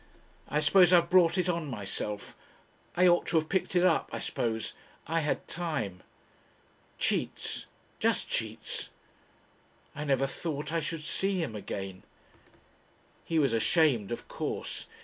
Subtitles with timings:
[0.49, 2.35] "I suppose I've brought it on myself.
[2.97, 4.73] I ought to have picked it up, I suppose.
[5.05, 6.01] I had time....
[6.97, 7.67] "Cheats...
[7.99, 8.89] just cheats.
[9.95, 12.01] "I never thought I should see him again....
[13.23, 14.87] "He was ashamed, of course....